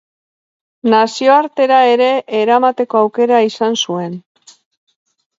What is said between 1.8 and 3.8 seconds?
ere eramateko aukera izan